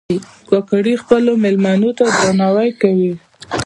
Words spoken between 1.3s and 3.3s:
مېلمنو ته درناوی کوي.